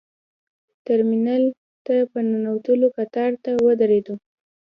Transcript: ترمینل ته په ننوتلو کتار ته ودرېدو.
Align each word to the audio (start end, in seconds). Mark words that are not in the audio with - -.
ترمینل 0.85 1.43
ته 1.85 1.95
په 2.11 2.19
ننوتلو 2.29 2.87
کتار 2.97 3.31
ته 3.43 3.49
ودرېدو. 3.65 4.15